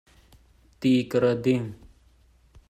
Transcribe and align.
Ti 0.79 0.91
ka 1.09 1.17
rak 1.23 1.37
ding. 1.43 1.65